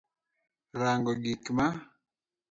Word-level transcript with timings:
Rango 0.79 1.11
gik 1.23 1.45
m 1.57 1.59